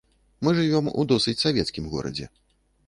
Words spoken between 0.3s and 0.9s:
Мы жывём